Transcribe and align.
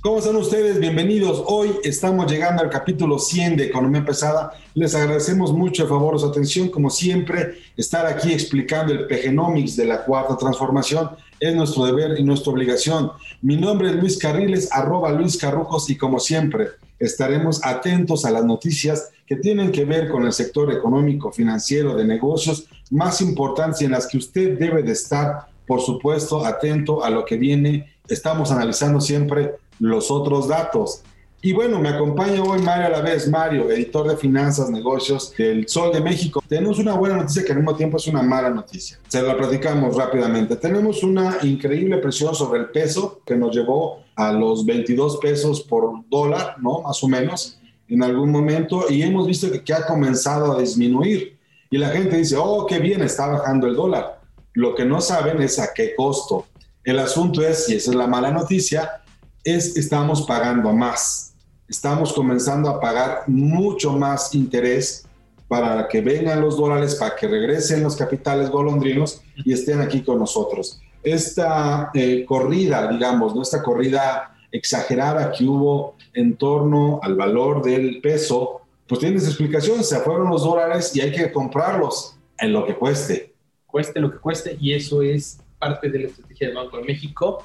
¿Cómo 0.00 0.18
están 0.18 0.36
ustedes? 0.36 0.78
Bienvenidos. 0.78 1.42
Hoy 1.46 1.70
estamos 1.82 2.30
llegando 2.30 2.62
al 2.62 2.70
capítulo 2.70 3.18
100 3.18 3.56
de 3.56 3.64
Economía 3.64 4.04
Pesada. 4.04 4.52
Les 4.74 4.94
agradecemos 4.94 5.52
mucho 5.52 5.84
a 5.84 5.88
favor 5.88 6.20
su 6.20 6.26
atención. 6.26 6.68
Como 6.68 6.90
siempre, 6.90 7.58
estar 7.76 8.06
aquí 8.06 8.32
explicando 8.32 8.92
el 8.92 9.06
PGNomics 9.06 9.74
de 9.76 9.86
la 9.86 10.04
Cuarta 10.04 10.36
Transformación 10.36 11.10
es 11.40 11.54
nuestro 11.54 11.84
deber 11.84 12.18
y 12.18 12.22
nuestra 12.22 12.52
obligación. 12.52 13.10
Mi 13.42 13.56
nombre 13.56 13.90
es 13.90 13.96
Luis 13.96 14.18
Carriles, 14.18 14.68
arroba 14.72 15.12
Luis 15.12 15.36
Carrujos, 15.36 15.90
y 15.90 15.96
como 15.96 16.18
siempre, 16.20 16.68
estaremos 16.98 17.64
atentos 17.64 18.24
a 18.24 18.30
las 18.30 18.44
noticias 18.44 19.10
que 19.26 19.36
tienen 19.36 19.72
que 19.72 19.84
ver 19.84 20.08
con 20.08 20.24
el 20.26 20.32
sector 20.32 20.72
económico, 20.72 21.32
financiero, 21.32 21.94
de 21.94 22.04
negocios 22.04 22.66
más 22.90 23.20
importantes 23.20 23.82
y 23.82 23.86
en 23.86 23.92
las 23.92 24.06
que 24.06 24.18
usted 24.18 24.58
debe 24.58 24.82
de 24.82 24.92
estar, 24.92 25.46
por 25.66 25.80
supuesto, 25.80 26.44
atento 26.44 27.04
a 27.04 27.10
lo 27.10 27.24
que 27.24 27.36
viene. 27.36 27.94
Estamos 28.08 28.50
analizando 28.50 29.00
siempre 29.00 29.54
los 29.78 30.10
otros 30.10 30.48
datos. 30.48 31.02
Y 31.46 31.52
bueno, 31.52 31.78
me 31.78 31.90
acompaña 31.90 32.42
hoy 32.42 32.62
Mario 32.62 32.86
a 32.86 32.88
la 32.88 33.00
vez, 33.02 33.28
Mario, 33.28 33.70
editor 33.70 34.08
de 34.08 34.16
finanzas, 34.16 34.70
negocios 34.70 35.34
del 35.36 35.68
Sol 35.68 35.92
de 35.92 36.00
México. 36.00 36.42
Tenemos 36.48 36.78
una 36.78 36.94
buena 36.94 37.18
noticia 37.18 37.44
que 37.44 37.52
al 37.52 37.58
mismo 37.58 37.76
tiempo 37.76 37.98
es 37.98 38.06
una 38.06 38.22
mala 38.22 38.48
noticia. 38.48 38.98
Se 39.08 39.20
la 39.20 39.36
platicamos 39.36 39.94
rápidamente. 39.94 40.56
Tenemos 40.56 41.02
una 41.02 41.36
increíble 41.42 41.98
presión 41.98 42.34
sobre 42.34 42.60
el 42.60 42.70
peso 42.70 43.20
que 43.26 43.36
nos 43.36 43.54
llevó 43.54 44.04
a 44.16 44.32
los 44.32 44.64
22 44.64 45.18
pesos 45.18 45.60
por 45.60 46.08
dólar, 46.08 46.56
¿no? 46.62 46.80
Más 46.80 47.04
o 47.04 47.08
menos, 47.08 47.60
en 47.88 48.02
algún 48.02 48.30
momento, 48.30 48.86
y 48.88 49.02
hemos 49.02 49.26
visto 49.26 49.52
que, 49.52 49.62
que 49.62 49.74
ha 49.74 49.84
comenzado 49.84 50.50
a 50.50 50.58
disminuir. 50.58 51.36
Y 51.68 51.76
la 51.76 51.90
gente 51.90 52.16
dice, 52.16 52.36
oh, 52.38 52.64
qué 52.64 52.78
bien, 52.78 53.02
está 53.02 53.26
bajando 53.26 53.66
el 53.66 53.76
dólar. 53.76 54.18
Lo 54.54 54.74
que 54.74 54.86
no 54.86 55.02
saben 55.02 55.42
es 55.42 55.58
a 55.58 55.74
qué 55.74 55.94
costo. 55.94 56.46
El 56.82 56.98
asunto 56.98 57.42
es, 57.42 57.68
y 57.68 57.74
esa 57.74 57.90
es 57.90 57.96
la 57.98 58.06
mala 58.06 58.30
noticia, 58.30 59.02
es 59.44 59.76
estamos 59.76 60.22
pagando 60.22 60.72
más. 60.72 61.33
Estamos 61.68 62.12
comenzando 62.12 62.68
a 62.68 62.80
pagar 62.80 63.24
mucho 63.26 63.92
más 63.92 64.34
interés 64.34 65.06
para 65.48 65.88
que 65.88 66.00
vengan 66.00 66.40
los 66.40 66.56
dólares, 66.56 66.94
para 66.96 67.16
que 67.16 67.26
regresen 67.26 67.82
los 67.82 67.96
capitales 67.96 68.50
golondrinos 68.50 69.22
y 69.36 69.52
estén 69.52 69.80
aquí 69.80 70.02
con 70.02 70.18
nosotros. 70.18 70.80
Esta 71.02 71.90
eh, 71.94 72.24
corrida, 72.26 72.90
digamos, 72.90 73.34
¿no? 73.34 73.42
esta 73.42 73.62
corrida 73.62 74.36
exagerada 74.50 75.32
que 75.32 75.44
hubo 75.44 75.96
en 76.12 76.36
torno 76.36 77.00
al 77.02 77.14
valor 77.14 77.62
del 77.62 78.00
peso, 78.00 78.62
pues 78.86 79.00
tiene 79.00 79.18
su 79.18 79.26
explicación, 79.26 79.82
se 79.82 80.00
fueron 80.00 80.30
los 80.30 80.44
dólares 80.44 80.94
y 80.94 81.00
hay 81.00 81.12
que 81.12 81.32
comprarlos 81.32 82.16
en 82.38 82.52
lo 82.52 82.66
que 82.66 82.74
cueste. 82.74 83.32
Cueste 83.66 84.00
lo 84.00 84.10
que 84.10 84.18
cueste 84.18 84.56
y 84.60 84.72
eso 84.74 85.02
es 85.02 85.38
parte 85.58 85.88
de 85.90 85.98
la 85.98 86.06
estrategia 86.08 86.48
del 86.48 86.56
Banco 86.56 86.76
de 86.76 86.84
México 86.84 87.44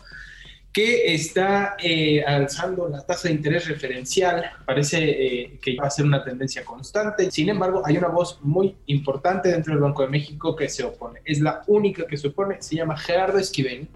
que 0.72 1.14
está 1.14 1.76
eh, 1.82 2.24
alzando 2.24 2.88
la 2.88 3.06
tasa 3.06 3.28
de 3.28 3.34
interés 3.34 3.68
referencial. 3.68 4.52
Parece 4.66 4.98
eh, 5.00 5.60
que 5.62 5.76
va 5.76 5.88
a 5.88 5.90
ser 5.90 6.06
una 6.06 6.24
tendencia 6.24 6.64
constante. 6.64 7.32
Sin 7.32 7.50
embargo, 7.50 7.82
hay 7.86 7.98
una 7.98 8.10
voz 8.10 8.40
muy 8.42 8.76
importante 8.86 9.50
dentro 9.50 9.74
del 9.74 9.82
Banco 9.82 10.04
de 10.04 10.10
México 10.10 10.56
que 10.56 10.70
se 10.70 10.84
opone. 10.84 11.22
Es 11.26 11.40
la 11.40 11.64
única 11.68 12.06
que 12.06 12.18
se 12.18 12.28
opone. 12.28 12.62
Se 12.62 12.76
llama 12.76 12.98
Gerardo 12.98 13.40
Esquivel. 13.40 13.88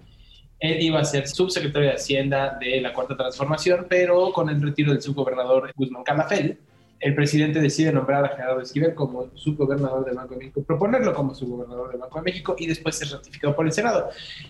Él 0.58 0.82
iba 0.82 1.00
a 1.00 1.04
ser 1.04 1.28
subsecretario 1.28 1.90
de 1.90 1.94
Hacienda 1.94 2.56
de 2.58 2.80
la 2.80 2.92
Cuarta 2.92 3.16
Transformación, 3.16 3.86
pero 3.88 4.32
con 4.32 4.48
el 4.48 4.60
retiro 4.60 4.92
del 4.92 5.02
subgobernador 5.02 5.72
Guzmán 5.76 6.04
Calafel, 6.04 6.58
el 7.04 7.14
presidente 7.14 7.60
decide 7.60 7.92
nombrar 7.92 8.24
a 8.24 8.28
Gerardo 8.30 8.62
Esquivel 8.62 8.94
como 8.94 9.28
subgobernador 9.34 10.06
del 10.06 10.14
Banco 10.14 10.32
de 10.32 10.38
México, 10.38 10.62
proponerlo 10.62 11.12
como 11.12 11.34
subgobernador 11.34 11.90
del 11.90 12.00
Banco 12.00 12.18
de 12.18 12.24
México 12.24 12.56
y 12.58 12.66
después 12.66 12.96
ser 12.96 13.08
ratificado 13.08 13.54
por 13.54 13.66
el 13.66 13.72
Senado. 13.72 14.08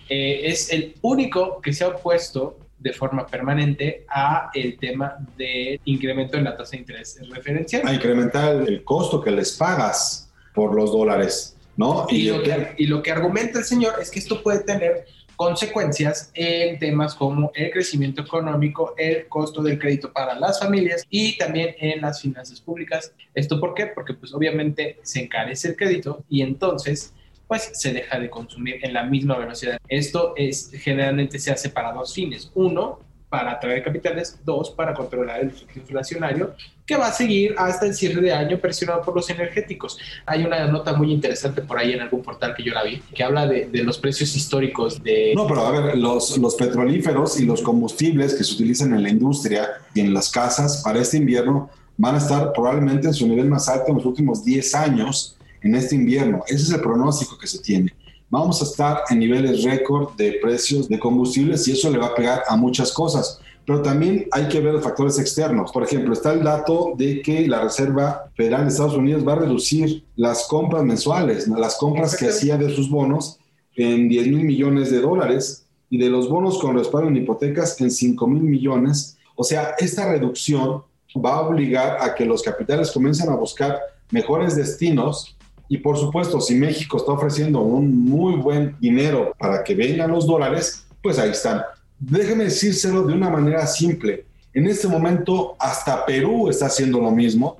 Eh, 0.08 0.42
es 0.44 0.72
el 0.72 0.94
único 1.02 1.60
que 1.60 1.72
se 1.72 1.82
ha 1.82 1.88
opuesto 1.88 2.56
de 2.78 2.92
forma 2.92 3.26
permanente 3.26 4.06
a 4.08 4.50
el 4.54 4.78
tema 4.78 5.16
de 5.36 5.80
incremento 5.84 6.36
en 6.36 6.44
la 6.44 6.56
tasa 6.56 6.72
de 6.72 6.76
interés 6.78 7.18
referencial. 7.28 7.88
A 7.88 7.92
incrementar 7.92 8.54
el 8.54 8.84
costo 8.84 9.20
que 9.20 9.32
les 9.32 9.50
pagas 9.56 10.30
por 10.54 10.76
los 10.76 10.92
dólares, 10.92 11.56
¿no? 11.76 12.06
Y, 12.08 12.28
lo 12.28 12.40
que, 12.40 12.74
y 12.78 12.86
lo 12.86 13.02
que 13.02 13.10
argumenta 13.10 13.58
el 13.58 13.64
señor 13.64 13.94
es 14.00 14.12
que 14.12 14.20
esto 14.20 14.44
puede 14.44 14.60
tener 14.60 15.06
consecuencias 15.36 16.30
en 16.34 16.78
temas 16.78 17.14
como 17.14 17.50
el 17.54 17.70
crecimiento 17.70 18.22
económico, 18.22 18.94
el 18.96 19.28
costo 19.28 19.62
del 19.62 19.78
crédito 19.78 20.12
para 20.12 20.34
las 20.38 20.58
familias 20.58 21.04
y 21.10 21.36
también 21.36 21.74
en 21.78 22.00
las 22.00 22.20
finanzas 22.20 22.60
públicas. 22.60 23.12
¿Esto 23.34 23.60
por 23.60 23.74
qué? 23.74 23.86
Porque 23.86 24.14
pues 24.14 24.32
obviamente 24.32 24.98
se 25.02 25.22
encarece 25.22 25.68
el 25.68 25.76
crédito 25.76 26.24
y 26.28 26.42
entonces 26.42 27.12
pues 27.46 27.70
se 27.74 27.92
deja 27.92 28.18
de 28.18 28.30
consumir 28.30 28.76
en 28.82 28.92
la 28.94 29.04
misma 29.04 29.36
velocidad. 29.36 29.78
Esto 29.88 30.32
es 30.36 30.70
generalmente 30.72 31.38
se 31.38 31.50
hace 31.50 31.68
para 31.68 31.92
dos 31.92 32.14
fines. 32.14 32.50
Uno, 32.54 33.00
para 33.34 33.50
atraer 33.50 33.82
capitales, 33.82 34.38
dos, 34.44 34.70
para 34.70 34.94
controlar 34.94 35.40
el 35.40 35.52
inflacionario, 35.74 36.54
que 36.86 36.96
va 36.96 37.08
a 37.08 37.12
seguir 37.12 37.52
hasta 37.58 37.84
el 37.84 37.92
cierre 37.92 38.20
de 38.20 38.32
año 38.32 38.58
presionado 38.58 39.02
por 39.02 39.12
los 39.16 39.28
energéticos. 39.28 39.98
Hay 40.24 40.44
una 40.44 40.68
nota 40.68 40.92
muy 40.92 41.10
interesante 41.10 41.60
por 41.60 41.76
ahí 41.76 41.94
en 41.94 42.00
algún 42.02 42.22
portal 42.22 42.54
que 42.54 42.62
yo 42.62 42.72
la 42.72 42.84
vi, 42.84 43.02
que 43.12 43.24
habla 43.24 43.48
de, 43.48 43.66
de 43.66 43.82
los 43.82 43.98
precios 43.98 44.36
históricos 44.36 45.02
de... 45.02 45.32
No, 45.34 45.48
pero 45.48 45.66
a 45.66 45.70
ver, 45.72 45.98
los, 45.98 46.38
los 46.38 46.54
petrolíferos 46.54 47.40
y 47.40 47.44
los 47.44 47.60
combustibles 47.60 48.34
que 48.34 48.44
se 48.44 48.54
utilizan 48.54 48.94
en 48.94 49.02
la 49.02 49.08
industria 49.08 49.68
y 49.92 49.98
en 49.98 50.14
las 50.14 50.30
casas 50.30 50.80
para 50.84 51.00
este 51.00 51.16
invierno 51.16 51.70
van 51.96 52.14
a 52.14 52.18
estar 52.18 52.52
probablemente 52.52 53.08
en 53.08 53.14
su 53.14 53.26
nivel 53.26 53.48
más 53.48 53.68
alto 53.68 53.86
en 53.88 53.96
los 53.96 54.06
últimos 54.06 54.44
10 54.44 54.74
años 54.76 55.36
en 55.60 55.74
este 55.74 55.96
invierno. 55.96 56.44
Ese 56.46 56.62
es 56.62 56.70
el 56.70 56.80
pronóstico 56.80 57.36
que 57.36 57.48
se 57.48 57.58
tiene 57.58 57.92
vamos 58.34 58.60
a 58.60 58.64
estar 58.64 59.02
en 59.10 59.18
niveles 59.18 59.62
récord 59.62 60.14
de 60.16 60.38
precios 60.42 60.88
de 60.88 60.98
combustibles 60.98 61.66
y 61.68 61.72
eso 61.72 61.90
le 61.90 61.98
va 61.98 62.06
a 62.06 62.14
pegar 62.14 62.42
a 62.48 62.56
muchas 62.56 62.92
cosas. 62.92 63.40
Pero 63.66 63.80
también 63.80 64.26
hay 64.32 64.48
que 64.48 64.60
ver 64.60 64.74
los 64.74 64.84
factores 64.84 65.18
externos. 65.18 65.72
Por 65.72 65.84
ejemplo, 65.84 66.12
está 66.12 66.32
el 66.32 66.42
dato 66.42 66.92
de 66.96 67.22
que 67.22 67.46
la 67.48 67.62
Reserva 67.62 68.30
Federal 68.36 68.64
de 68.64 68.68
Estados 68.68 68.96
Unidos 68.96 69.26
va 69.26 69.32
a 69.32 69.36
reducir 69.36 70.04
las 70.16 70.46
compras 70.48 70.84
mensuales, 70.84 71.48
las 71.48 71.76
compras 71.76 72.16
que 72.16 72.28
hacía 72.28 72.58
de 72.58 72.74
sus 72.74 72.90
bonos 72.90 73.38
en 73.76 74.08
10 74.08 74.26
mil 74.28 74.44
millones 74.44 74.90
de 74.90 75.00
dólares 75.00 75.64
y 75.88 75.98
de 75.98 76.10
los 76.10 76.28
bonos 76.28 76.58
con 76.58 76.76
respaldo 76.76 77.08
en 77.08 77.16
hipotecas 77.16 77.80
en 77.80 77.90
5 77.90 78.26
mil 78.26 78.42
millones. 78.42 79.16
O 79.34 79.44
sea, 79.44 79.74
esta 79.78 80.10
reducción 80.10 80.82
va 81.16 81.36
a 81.36 81.42
obligar 81.42 81.98
a 82.00 82.14
que 82.14 82.24
los 82.24 82.42
capitales 82.42 82.90
comiencen 82.90 83.30
a 83.30 83.36
buscar 83.36 83.80
mejores 84.10 84.56
destinos 84.56 85.36
y 85.74 85.78
por 85.78 85.98
supuesto, 85.98 86.40
si 86.40 86.54
México 86.54 86.98
está 86.98 87.10
ofreciendo 87.10 87.60
un 87.60 88.04
muy 88.04 88.36
buen 88.36 88.76
dinero 88.78 89.34
para 89.36 89.64
que 89.64 89.74
vengan 89.74 90.12
los 90.12 90.24
dólares, 90.24 90.86
pues 91.02 91.18
ahí 91.18 91.30
están. 91.30 91.62
Déjeme 91.98 92.44
decírselo 92.44 93.02
de 93.02 93.12
una 93.12 93.28
manera 93.28 93.66
simple. 93.66 94.24
En 94.52 94.68
este 94.68 94.86
momento, 94.86 95.56
hasta 95.58 96.06
Perú 96.06 96.48
está 96.48 96.66
haciendo 96.66 97.00
lo 97.00 97.10
mismo, 97.10 97.56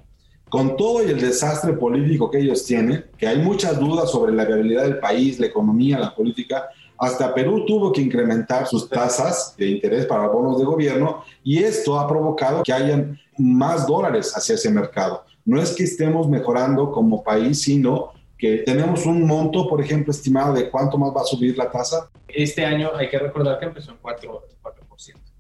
con 0.49 0.77
todo 0.77 1.05
y 1.05 1.11
el 1.11 1.21
desastre 1.21 1.73
político 1.73 2.31
que 2.31 2.39
ellos 2.39 2.65
tienen, 2.65 3.05
que 3.19 3.27
hay 3.27 3.39
muchas 3.39 3.81
dudas 3.81 4.13
sobre 4.13 4.33
la 4.33 4.45
viabilidad 4.45 4.85
del 4.85 5.01
país, 5.01 5.41
la 5.41 5.47
economía, 5.47 5.99
la 5.99 6.15
política. 6.15 6.69
Hasta 6.97 7.35
Perú 7.35 7.67
tuvo 7.67 7.91
que 7.91 8.01
incrementar 8.01 8.69
sus 8.69 8.89
tasas 8.89 9.57
de 9.59 9.71
interés 9.71 10.07
para 10.07 10.29
bonos 10.29 10.57
de 10.61 10.65
gobierno 10.65 11.25
y 11.43 11.65
esto 11.65 11.99
ha 11.99 12.07
provocado 12.07 12.63
que 12.63 12.73
hayan 12.73 13.19
más 13.37 13.89
dólares 13.89 14.33
hacia 14.37 14.55
ese 14.55 14.71
mercado. 14.71 15.25
No 15.45 15.61
es 15.61 15.73
que 15.73 15.85
estemos 15.85 16.29
mejorando 16.29 16.91
como 16.91 17.23
país, 17.23 17.63
sino 17.63 18.13
que 18.39 18.59
tenemos 18.59 19.07
un 19.07 19.27
monto, 19.27 19.69
por 19.69 19.81
ejemplo, 19.81 20.11
estimado 20.11 20.55
de 20.55 20.71
cuánto 20.71 20.99
más 20.99 21.15
va 21.15 21.23
a 21.23 21.25
subir 21.25 21.57
la 21.57 21.71
tasa. 21.71 22.11
Este 22.29 22.65
año 22.65 22.91
hay 22.95 23.09
que 23.09 23.19
recordar 23.19 23.59
que 23.59 23.67
empezó 23.67 23.93
en 23.93 24.01
4%. 24.01 24.41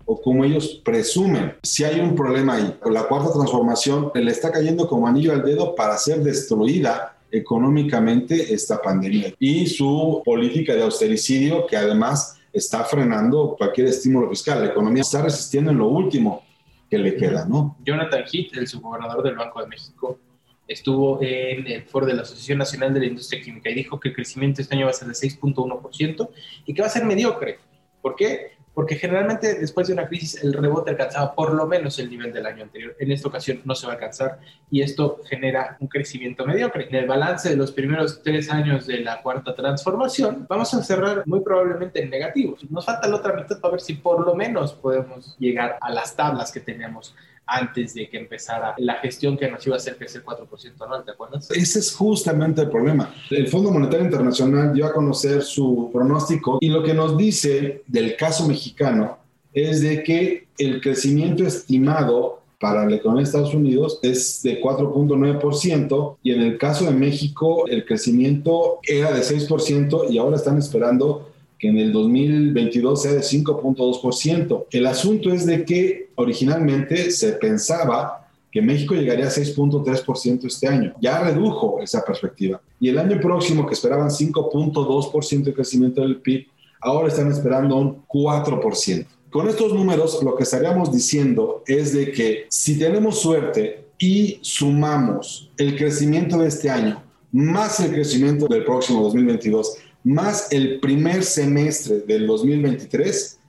o 0.06 0.22
como 0.22 0.46
ellos 0.46 0.82
presumen. 0.84 1.56
Si 1.64 1.84
hay 1.84 2.00
un 2.00 2.16
problema 2.16 2.56
ahí, 2.56 2.78
la 2.86 3.08
cuarta 3.08 3.34
transformación 3.34 4.12
le 4.14 4.32
está 4.32 4.52
cayendo 4.52 4.88
como 4.88 5.08
anillo 5.08 5.34
al 5.34 5.44
dedo 5.44 5.76
para 5.76 5.98
ser 5.98 6.22
destruida 6.22 7.18
económicamente 7.32 8.54
esta 8.54 8.82
pandemia 8.82 9.34
y 9.40 9.68
su 9.68 10.22
política 10.24 10.74
de 10.74 10.84
austericidio 10.84 11.66
que 11.68 11.76
además 11.76 12.40
está 12.54 12.84
frenando 12.86 13.56
cualquier 13.58 13.88
estímulo 13.88 14.30
fiscal. 14.30 14.62
La 14.62 14.72
economía 14.72 15.02
está 15.02 15.22
resistiendo 15.22 15.72
en 15.72 15.78
lo 15.78 15.88
último 15.88 16.44
que 16.90 16.98
le 16.98 17.16
queda, 17.18 17.46
¿no? 17.46 17.76
Jonathan 17.84 18.24
Heath, 18.32 18.56
el 18.56 18.68
subgobernador 18.68 19.24
del 19.24 19.36
Banco 19.36 19.62
de 19.62 19.68
México, 19.68 20.20
estuvo 20.68 21.22
en 21.22 21.68
el 21.68 21.84
foro 21.84 22.06
de 22.06 22.14
la 22.14 22.22
Asociación 22.22 22.60
Nacional 22.60 22.94
de 22.94 23.02
la 23.02 23.06
Industria 23.08 23.42
Química 23.42 23.70
y 23.70 23.76
dijo 23.76 24.00
que 24.00 24.10
el 24.10 24.16
crecimiento 24.16 24.62
este 24.62 24.76
año 24.76 24.86
va 24.86 24.92
a 24.92 24.94
ser 24.94 25.08
de 25.08 25.14
6.1% 25.14 26.30
y 26.66 26.74
que 26.74 26.82
va 26.82 26.88
a 26.88 26.92
ser 26.92 27.06
mediocre. 27.06 27.60
¿Por 28.02 28.16
qué? 28.16 28.52
Porque 28.76 28.96
generalmente 28.98 29.56
después 29.56 29.88
de 29.88 29.94
una 29.94 30.08
crisis 30.08 30.44
el 30.44 30.54
rebote 30.54 30.92
alcanzaba 30.92 31.34
por 31.34 31.54
lo 31.54 31.66
menos 31.66 31.98
el 31.98 32.10
nivel 32.10 32.32
del 32.34 32.46
año 32.46 32.64
anterior. 32.64 32.96
En 33.00 33.10
esta 33.12 33.30
ocasión 33.30 33.62
no 33.64 33.74
se 33.74 33.88
va 33.88 33.94
a 33.94 33.96
alcanzar 33.96 34.40
y 34.70 34.82
esto 34.82 35.22
genera 35.28 35.78
un 35.80 35.88
crecimiento 35.88 36.46
mediocre. 36.46 36.90
En 36.90 36.96
el 36.96 37.08
balance 37.08 37.50
de 37.50 37.56
los 37.56 37.72
primeros 37.72 38.22
tres 38.22 38.52
años 38.52 38.86
de 38.86 39.00
la 39.00 39.22
cuarta 39.22 39.56
transformación, 39.56 40.46
vamos 40.50 40.74
a 40.74 40.84
cerrar 40.84 41.24
muy 41.26 41.40
probablemente 41.40 42.04
en 42.04 42.10
negativos. 42.10 42.70
Nos 42.70 42.86
falta 42.86 43.08
la 43.08 43.16
otra 43.16 43.34
mitad 43.34 43.60
para 43.62 43.72
ver 43.72 43.82
si 43.82 43.94
por 43.94 44.26
lo 44.26 44.36
menos 44.36 44.74
podemos 44.74 45.38
llegar 45.40 45.78
a 45.80 45.92
las 45.92 46.14
tablas 46.14 46.52
que 46.52 46.60
tenemos 46.60 47.16
antes 47.48 47.94
de 47.94 48.10
que 48.10 48.18
empezara 48.18 48.76
la 48.78 48.96
gestión 48.96 49.38
que 49.38 49.50
nos 49.50 49.66
iba 49.66 49.76
a 49.76 49.78
hacer 49.78 49.98
crecer 49.98 50.24
4% 50.24 50.82
anual, 50.82 51.04
¿te 51.06 51.12
acuerdas? 51.12 51.50
Ese 51.52 51.80
es 51.80 51.94
justamente 51.94 52.62
el 52.62 52.70
problema. 52.70 53.14
El 53.30 53.48
Fondo 53.48 53.72
Monetario 53.72 54.06
Internacional 54.06 54.74
dio 54.74 54.86
a 54.86 54.94
conocer 54.94 55.44
su 55.44 55.90
pronóstico 55.94 56.58
y 56.62 56.70
lo 56.70 56.84
que 56.84 56.94
nos 56.94 57.18
dice 57.18 57.84
del 57.88 58.16
caso 58.16 58.48
mexicano 58.48 59.18
es 59.54 59.82
de 59.82 60.04
que 60.04 60.48
el 60.58 60.82
crecimiento 60.82 61.46
estimado 61.46 62.42
para 62.60 62.86
la 62.86 62.96
economía 62.96 63.24
de 63.24 63.28
Estados 63.28 63.54
Unidos 63.54 64.00
es 64.02 64.42
de 64.44 64.62
4.9% 64.62 66.18
y 66.24 66.32
en 66.32 66.42
el 66.42 66.58
caso 66.58 66.86
de 66.86 66.92
México 66.92 67.68
el 67.68 67.86
crecimiento 67.86 68.80
era 68.84 69.12
de 69.12 69.22
6% 69.22 70.10
y 70.10 70.18
ahora 70.18 70.38
están 70.38 70.58
esperando 70.58 71.32
que 71.58 71.70
en 71.70 71.78
el 71.78 71.92
2022 71.92 73.02
sea 73.02 73.14
de 73.14 73.20
5.2%. 73.20 74.66
El 74.72 74.86
asunto 74.88 75.32
es 75.32 75.46
de 75.46 75.64
que 75.66 76.10
originalmente 76.16 77.12
se 77.12 77.34
pensaba 77.34 78.28
que 78.52 78.62
México 78.62 78.96
llegaría 78.96 79.28
a 79.28 79.32
6.3% 79.32 80.46
este 80.46 80.68
año. 80.68 80.94
Ya 81.02 81.20
redujo 81.20 81.82
esa 81.82 82.04
perspectiva. 82.04 82.62
Y 82.80 82.90
el 82.90 82.98
año 82.98 83.20
próximo, 83.20 83.66
que 83.66 83.74
esperaban 83.74 84.10
5.2% 84.10 85.44
de 85.44 85.54
crecimiento 85.54 86.02
del 86.02 86.18
PIB, 86.18 86.48
ahora 86.82 87.10
están 87.10 87.32
esperando 87.32 87.76
un 87.76 88.06
4%. 88.08 89.06
Con 89.30 89.50
estos 89.50 89.74
números, 89.74 90.24
lo 90.24 90.36
que 90.36 90.44
estaríamos 90.44 90.94
diciendo 90.94 91.64
es 91.68 91.94
de 91.94 92.12
que 92.12 92.46
si 92.50 92.80
tenemos 92.80 93.20
suerte 93.20 93.88
y 94.00 94.40
sumamos 94.42 95.52
el 95.58 95.76
crecimiento 95.78 96.38
de 96.38 96.48
este 96.48 96.70
año 96.70 97.02
más 97.36 97.82
el 97.82 97.92
crecimiento 97.92 98.48
del 98.48 98.64
próximo 98.64 99.04
2022 99.04 99.76
más 100.06 100.52
el 100.52 100.80
primer 100.80 101.24
semestre 101.24 102.02
del 102.02 102.28
2023, 102.28 103.40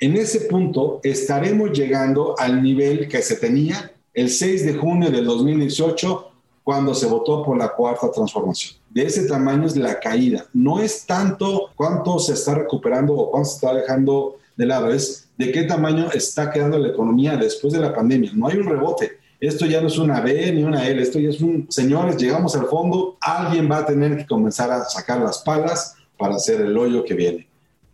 en 0.00 0.16
ese 0.16 0.40
punto 0.42 1.00
estaremos 1.02 1.70
llegando 1.78 2.34
al 2.38 2.62
nivel 2.62 3.08
que 3.08 3.20
se 3.20 3.36
tenía 3.36 3.92
el 4.14 4.30
6 4.30 4.64
de 4.64 4.74
junio 4.74 5.10
del 5.10 5.26
2018 5.26 6.32
cuando 6.64 6.94
se 6.94 7.06
votó 7.06 7.44
por 7.44 7.58
la 7.58 7.68
cuarta 7.68 8.10
transformación. 8.10 8.74
De 8.88 9.02
ese 9.02 9.26
tamaño 9.26 9.66
es 9.66 9.76
la 9.76 10.00
caída. 10.00 10.46
No 10.54 10.80
es 10.80 11.04
tanto 11.04 11.70
cuánto 11.76 12.18
se 12.18 12.32
está 12.32 12.54
recuperando 12.54 13.14
o 13.14 13.30
cuánto 13.30 13.50
se 13.50 13.54
está 13.56 13.74
dejando 13.74 14.36
de 14.56 14.66
lado, 14.66 14.90
es 14.90 15.28
de 15.36 15.52
qué 15.52 15.64
tamaño 15.64 16.10
está 16.12 16.50
quedando 16.50 16.78
la 16.78 16.88
economía 16.88 17.36
después 17.36 17.72
de 17.74 17.80
la 17.80 17.94
pandemia. 17.94 18.32
No 18.34 18.48
hay 18.48 18.56
un 18.56 18.66
rebote. 18.66 19.18
Esto 19.40 19.66
ya 19.66 19.80
no 19.80 19.86
es 19.86 19.98
una 19.98 20.20
B 20.20 20.52
ni 20.52 20.64
una 20.64 20.88
L, 20.88 21.00
esto 21.00 21.20
ya 21.20 21.28
es 21.28 21.40
un, 21.40 21.66
señores, 21.68 22.16
llegamos 22.16 22.56
al 22.56 22.66
fondo, 22.66 23.16
alguien 23.20 23.70
va 23.70 23.78
a 23.78 23.86
tener 23.86 24.16
que 24.16 24.26
comenzar 24.26 24.68
a 24.72 24.84
sacar 24.84 25.20
las 25.20 25.38
palas, 25.38 25.94
para 26.18 26.34
hacer 26.34 26.60
el 26.60 26.76
hoyo 26.76 27.04
que 27.04 27.14
viene. 27.14 27.48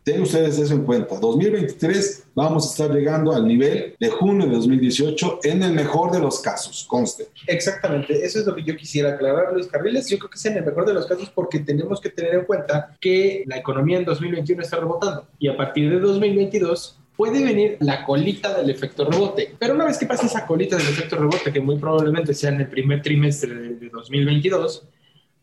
Tengan 0.05 0.25
ustedes 0.25 0.59
eso 0.59 0.75
en 0.75 0.85
cuenta. 0.85 1.19
2023 1.19 2.25
vamos 2.35 2.67
a 2.67 2.71
estar 2.73 2.95
llegando 2.95 3.33
al 3.33 3.49
nivel 3.49 3.97
de 3.99 4.11
junio 4.11 4.47
de 4.47 4.53
2018 4.53 5.41
en 5.45 5.63
el 5.63 5.73
mejor 5.73 6.13
de 6.13 6.21
los 6.21 6.41
casos, 6.41 6.85
conste. 6.87 7.29
Exactamente, 7.47 8.23
eso 8.23 8.39
es 8.39 8.47
lo 8.47 8.55
que 8.55 8.63
yo 8.63 8.77
quisiera 8.77 9.15
aclarar, 9.15 9.55
Luis 9.55 9.67
Carriles. 9.67 10.11
Yo 10.11 10.19
creo 10.19 10.29
que 10.29 10.37
es 10.37 10.45
en 10.45 10.59
el 10.59 10.65
mejor 10.67 10.85
de 10.85 10.93
los 10.93 11.07
casos 11.07 11.31
porque 11.35 11.61
tenemos 11.61 12.03
que 12.03 12.11
tener 12.11 12.35
en 12.35 12.45
cuenta 12.45 12.95
que 13.01 13.45
la 13.47 13.57
economía 13.57 13.97
en 13.97 14.05
2021 14.05 14.63
está 14.63 14.77
rebotando 14.77 15.27
y 15.39 15.49
a 15.49 15.57
partir 15.57 15.89
de 15.89 15.99
2022 15.99 16.99
puede 17.17 17.43
venir 17.43 17.79
la 17.81 18.05
colita 18.05 18.53
del 18.59 18.69
efecto 18.69 19.07
rebote. 19.07 19.55
Pero 19.59 19.73
una 19.73 19.87
vez 19.87 19.97
que 19.97 20.05
pase 20.05 20.27
esa 20.27 20.47
colita 20.47 20.77
del 20.77 20.87
efecto 20.87 21.17
rebote, 21.17 21.51
que 21.51 21.61
muy 21.61 21.79
probablemente 21.79 22.35
sea 22.35 22.51
en 22.51 22.61
el 22.61 22.69
primer 22.69 23.01
trimestre 23.01 23.55
de 23.55 23.89
2022, 23.89 24.87